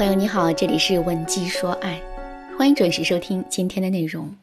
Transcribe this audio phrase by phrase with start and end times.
[0.00, 2.00] 朋友你好，这里是文姬说爱，
[2.56, 4.34] 欢迎准时收听今天的内容。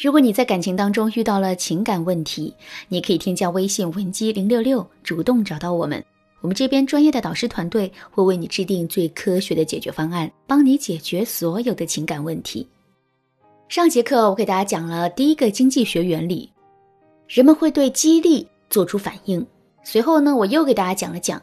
[0.00, 2.54] 如果你在感情当中遇到了情感问题，
[2.86, 6.00] 你可以添加微信文姬零六六，主动找到我们，
[6.42, 12.64] 我们这边专业的导师团队会为你制定最科学的解决方案，帮你解决所有的情感问题。
[13.68, 16.48] 上节课我给大家讲了第一个经济学原理，
[17.26, 19.44] 人们会对激励做出反应。
[19.82, 21.42] 随后呢，我又给大家讲了讲。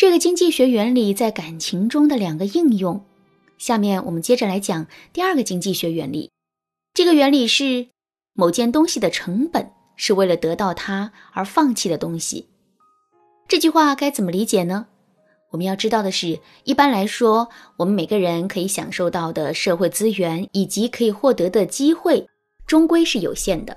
[0.00, 3.04] 这个经济学原理在感情中的两个应用，
[3.58, 6.30] 下面我们接着来讲第二个经济学原理。
[6.94, 7.88] 这个原理是
[8.32, 12.46] 某件东西的成本是为了得到它而放弃的东西。
[13.46, 14.86] 这句话该怎么理解呢？
[15.50, 22.26] 我们要知道的是，一般来说，我们每个人可以享受到的社会资源以及可以获得的机会，
[22.66, 23.76] 终归是有限的。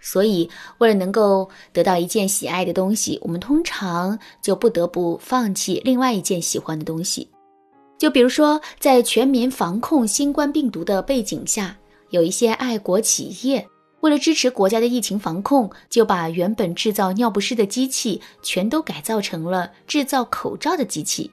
[0.00, 0.48] 所以，
[0.78, 7.28] 为了能够得到一件喜爱的东西，我们通常就不得不放弃另外一件喜欢的东西。
[7.98, 11.76] 就比如说，在全民防控新冠病毒的背景下，
[12.10, 13.66] 有一些爱国企业
[14.00, 21.28] 为了支持国家的疫情防控，就把原本制造尿不湿的机器全都改造成了制造口罩的机器，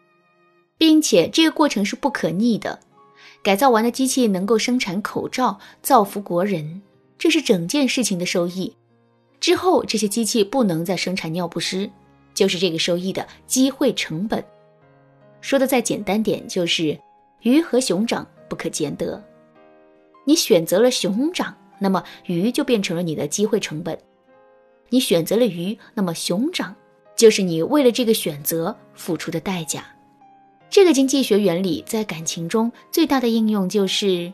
[0.75, 2.79] 并且这个过程是不可逆的。
[3.43, 6.81] 改造完的机器能够生产口罩，造福国人。
[7.17, 8.75] 这是整件事情的收益，
[9.39, 11.89] 之后这些机器不能再生产尿不湿，
[12.33, 14.43] 就是这个收益的机会成本。
[15.41, 16.99] 说的再简单点，就是
[17.41, 19.23] 鱼和熊掌不可兼得。
[20.25, 23.95] 你选择了熊掌，那么鱼就变成了你的机会成本；
[24.89, 26.75] 你选择了鱼，那么熊掌
[27.15, 29.85] 就是你为了这个选择付出的代价。
[30.69, 34.33] 这个经济学原理在感情中最大的应用就是。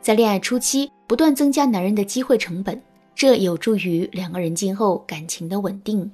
[0.00, 2.82] 在恋爱初期，不断增加男人的机会成本，
[3.14, 6.10] 这有助于两个人今后感情的稳定。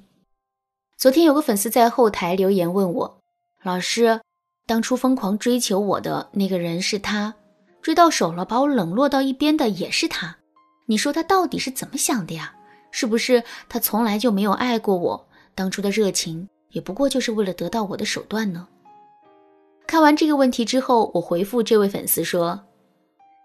[0.97, 3.17] 昨天有个粉丝在后台留言问我
[3.63, 4.21] ：“老师，
[4.67, 7.33] 当初疯狂追求我的那个人是他，
[7.81, 10.37] 追到手了把我冷落到一边的也是他，
[10.85, 12.53] 你说他到底是怎么想的呀？
[12.91, 15.27] 是不是他从来就没有爱过我？
[15.55, 18.67] 当初的热情也不过就是为了得到我的手段呢？”
[19.87, 22.63] 看完这个问题之后，我回复这位粉丝说。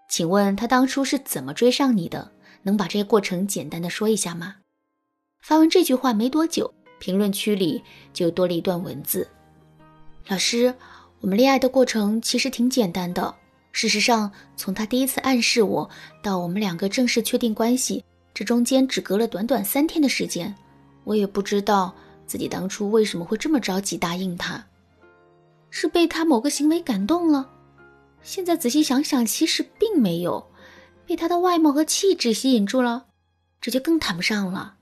[0.09, 2.31] 请问他当初是怎么追上你的？
[2.63, 4.55] 能把这个过程简单的说一下吗？
[5.41, 7.81] 发完这句话没多久，评论区里
[8.11, 9.25] 就多了一段文字
[10.27, 10.73] ：“老师，
[11.21, 13.33] 我们恋爱的过程其实挺简单的。
[13.71, 15.89] 事实上，从他第一次暗示我
[16.23, 18.03] 到我们两个正式确定关系，
[18.33, 20.53] 这中间只隔了短短三天的时间。
[21.03, 21.93] 我也不知道
[22.25, 24.65] 自己当初为什么会这么着急答应他，
[25.69, 27.47] 是被他某个行为感动了。”
[28.21, 30.51] 现在仔细想想，其实并没有
[31.05, 33.07] 被他的外貌和气质吸引住了，
[33.59, 34.75] 这就更谈不上了。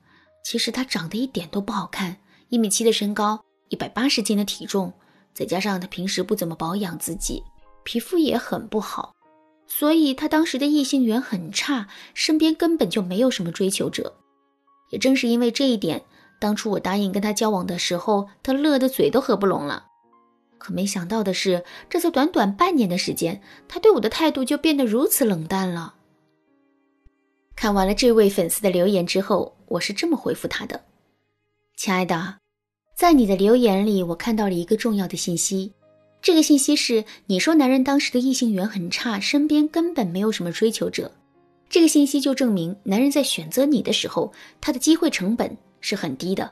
[0.44, 2.18] 其实他长得一点都不好看，
[2.50, 4.94] 一米七的身高，一百八十斤的体重，
[5.34, 7.44] 再加上他平时不怎么保养自己，
[7.84, 9.14] 皮肤也很不好，
[9.68, 14.16] 所以他当时的异性缘很差，身边根本就没有什么追求者。
[14.90, 16.04] 也正是因为这一点，
[16.40, 19.86] 当初我答应跟他交往的时候，他乐得嘴都合不拢了。
[20.58, 25.94] 可没想到的是，这才短短半年的时间，他对我的态度就变得如此冷淡了。
[27.56, 30.80] 看完了这位粉丝的留言之后，我是这么回复他的
[31.78, 32.38] ：“亲爱的，
[32.96, 35.72] 在你的留言里，我看到了一个重要的信息。
[36.22, 41.12] 这个信息是你说男人当时的异性缘很差，身边根本没有什么追求者。
[41.70, 44.32] 这个信息就证明，男人在选择你的时候，
[44.62, 46.52] 他的机会成本是很低的。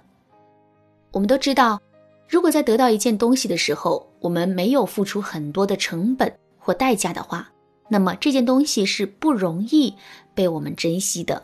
[1.11, 1.81] 我们都知道。”
[2.27, 7.49] 如果在得到一件东西的时候，我们没有付出很多的成本或代价的话，
[7.89, 9.93] 那么这件东西是不容易
[10.33, 11.43] 被我们珍惜的。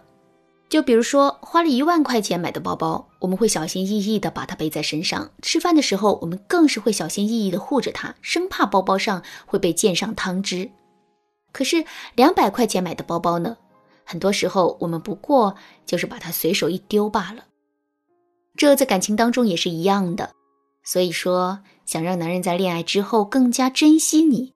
[0.70, 10.72] 就比如说，花了一万块钱买的包包，我们会小心翼翼地把它背在身上；吃饭的时候，我们更是会小心翼翼地护着它，生怕包包上会被溅上汤汁。
[11.52, 11.84] 可是
[12.16, 13.58] 两百块钱买的包包呢？
[14.06, 15.56] 很多时候，我们不过
[15.86, 17.44] 就是把它随手一丢罢了。
[18.56, 20.32] 这在感情当中也是一样的。
[20.84, 24.54] 所以说，想让男人在恋爱之后更加珍惜你，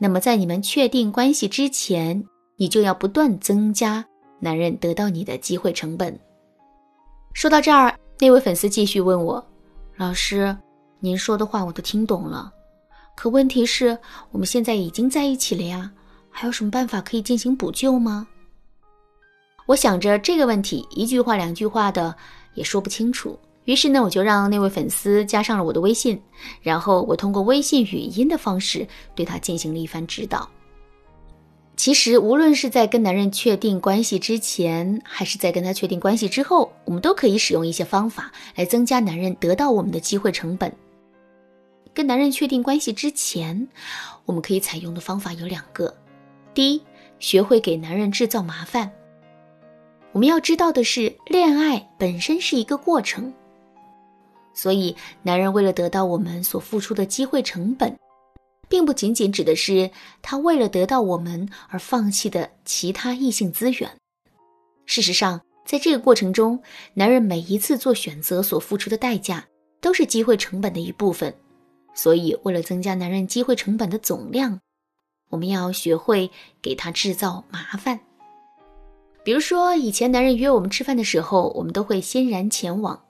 [0.00, 2.24] 那么在你们确定关系之前，
[2.56, 4.04] 你就要不断增加
[4.38, 6.18] 男人得到你的机会成本。
[7.32, 9.44] 说到这儿，那位粉丝继续问我
[9.96, 10.56] ：“老师，
[10.98, 12.52] 您说的话我都听懂了，
[13.16, 13.98] 可问题是
[14.30, 15.90] 我们现在已经在一起了呀，
[16.30, 18.26] 还有什么办法可以进行补救吗？”
[19.66, 22.14] 我想着这个问题，一句话两句话的
[22.54, 23.38] 也说不清楚。
[23.64, 26.20] 于是呢，我就让那位粉丝加上了我的微信，
[26.62, 30.48] 然后我通过微信语音的方式对他进行了一番指导。
[31.76, 40.70] 其实，无论是在跟男人确定关系之前，还是在跟他确定关系之后，我们都可以使用一些方法来增加男人得到我们的机会成本。
[41.94, 43.66] 跟男人确定关系之前，
[44.26, 45.94] 我们可以采用的方法有两个。
[46.52, 46.82] 第一，
[47.18, 48.90] 学会给男人制造麻烦。
[50.12, 53.32] 我们要知道的是，恋爱本身是一个过程，
[54.52, 57.98] 所以男人为了得到我们所付出的机会成本，
[58.68, 59.90] 并不仅仅指的是
[60.22, 63.90] 他为了得到我们而放弃的其他异性资源。
[64.86, 66.60] 事实上，在这个过程中，
[66.94, 69.46] 男人每一次做选择所付出的代价，
[69.80, 71.32] 都是机会成本的一部分。
[71.94, 74.60] 所以，为了增加男人机会成本的总量，
[75.28, 76.30] 我们要学会
[76.60, 77.98] 给他制造麻烦。
[79.22, 83.00] 比如说，以前男人约我们吃饭的时候，我们都会欣然前往。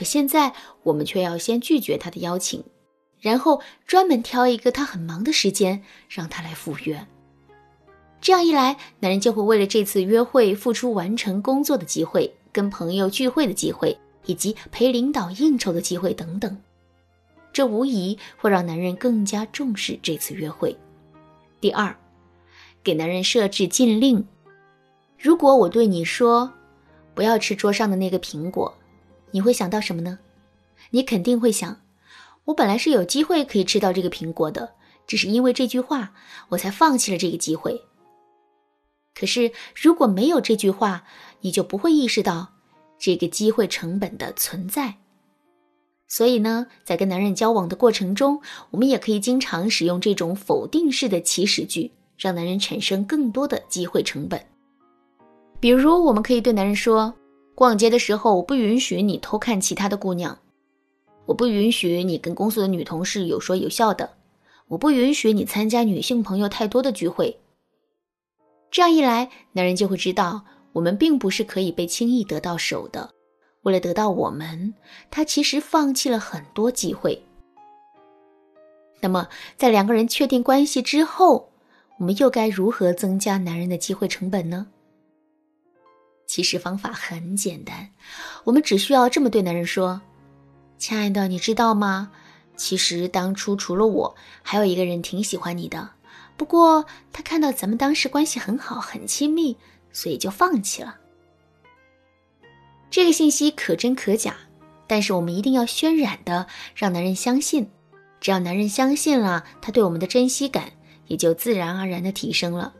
[0.00, 2.64] 可现在，我们却要先拒绝他的邀请，
[3.20, 7.06] 然后专门挑一个他很忙的时间让他来赴约。
[8.18, 13.94] 这样一来，男人就会为了这次约会付出完成工作的机会、跟朋友聚会的机会，
[14.24, 16.56] 以及陪领导应酬的机会等等。
[17.52, 20.74] 这无疑会让男人更加重视这次约会。
[21.60, 21.94] 第二，
[22.82, 24.26] 给男人设置禁令。
[25.18, 26.50] 如果我对你说，
[27.14, 28.74] 不要吃桌上的那个苹果，
[29.32, 30.18] 你会想到什么呢？
[30.90, 31.80] 你肯定会想，
[32.46, 34.74] 我本来是有机会可以吃到这个苹果的，
[35.06, 36.12] 只是因为这句话，
[36.48, 37.80] 我才放弃了这个机会。
[39.14, 41.04] 可是如果没有这句话，
[41.40, 42.54] 你就不会意识到
[42.98, 44.96] 这个机会成本的存在。
[46.08, 48.40] 所以呢，在跟男人交往的过程中，
[48.70, 54.44] 我们也可以经常使用这种否定式的祈使句，让男人产生更多的机会成本。
[55.60, 57.14] 比如，我们可以对男人说
[57.60, 60.34] ：“逛街的时候，我不允许你偷看其他的姑娘；
[61.26, 64.08] 我不允许你跟公司的女同事有说有笑的；
[64.68, 67.38] 我不允许你参加女性朋友太多的聚会。”
[68.72, 70.42] 这样一来，男人就会知道
[70.72, 73.10] 我们并不是可以被轻易得到手的。
[73.60, 74.72] 为了得到我们，
[75.10, 77.22] 他其实放弃了很多机会。
[79.02, 79.28] 那么，
[79.58, 81.50] 在两个人确定关系之后，
[81.98, 84.68] 我们又该如何增加男人的机会成本呢？
[86.40, 87.90] 其实方法很简单，
[88.44, 90.00] 我们只需要这么对男人说
[90.78, 92.10] ：“亲爱的，你知道吗？
[92.56, 95.90] 其实当初除了我，还有一个人挺喜欢你的。
[96.38, 99.54] 不过他看到咱们当时关系很好、很亲密，
[99.92, 100.96] 所以就放弃了。”
[102.88, 104.34] 这个信息可真可假，
[104.86, 107.68] 但是我们一定要渲染的让男人相信。
[108.18, 110.72] 只要男人相信了，他对我们的珍惜感
[111.06, 112.72] 也就自然而然的提升了。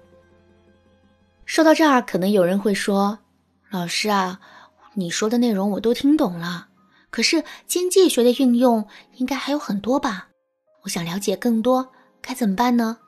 [1.45, 3.19] 说到这儿，可能有人会说。
[3.71, 4.41] 老师啊，
[4.95, 6.67] 你说的内容我都听懂了，
[7.09, 8.85] 可是经济学的应用
[9.17, 10.29] 应该还有很多吧？
[10.83, 11.89] 我想了解更多，
[12.21, 12.99] 该怎么办呢？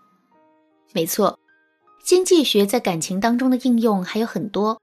[0.93, 1.37] 没错，
[2.05, 4.81] 经济学在感情当中的应用还有很多。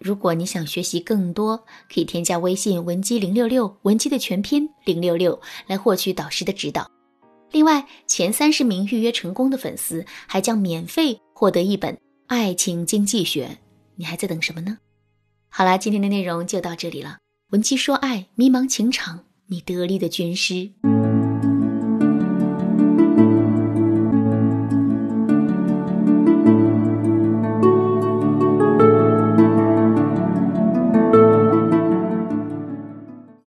[0.00, 1.56] 如果你想学习更多，
[1.88, 6.90] 可以添加微信文姬零六六，文姬的全拼零六六，来获取导师的指导。
[7.52, 11.94] 另外，前三十名预约成功的粉丝还将免费获得一本
[12.26, 13.46] 《爱情经济学》，
[13.94, 14.76] 你还在等什么呢？
[15.58, 17.16] 好啦，今天的内容就到这里了。
[17.48, 20.72] 文姬说爱，迷茫情场，你得力的军师。